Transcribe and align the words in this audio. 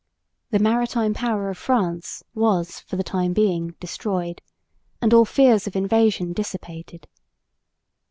The 0.49 0.57
maritime 0.57 1.13
power 1.13 1.51
of 1.51 1.59
France 1.59 2.23
was 2.33 2.79
for 2.79 2.95
the 2.95 3.03
time 3.03 3.33
being 3.33 3.75
destroyed, 3.79 4.41
and 4.99 5.13
all 5.13 5.25
fears 5.25 5.67
of 5.67 5.75
invasion 5.75 6.33
dissipated. 6.33 7.07